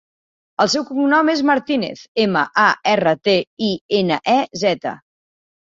[0.63, 2.67] El seu cognom és Martinez: ema, a,
[2.97, 5.01] erra, te, i, ena, e, zeta.